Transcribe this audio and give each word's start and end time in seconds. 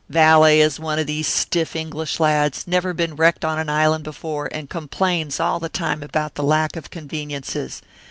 valet 0.09 0.59
is 0.59 0.79
one 0.79 0.97
of 0.97 1.05
these 1.05 1.27
stiff 1.27 1.75
English 1.75 2.19
lads, 2.19 2.65
never 2.65 2.91
been 2.91 3.15
wrecked 3.15 3.45
on 3.45 3.59
an 3.59 3.69
island 3.69 4.03
before 4.03 4.49
and 4.51 4.67
complains 4.67 5.39
all 5.39 5.59
the 5.59 5.69
time 5.69 6.01
about 6.01 6.33
the 6.33 6.41
lack 6.41 6.75
of 6.75 6.89
conveniences. 6.89 7.83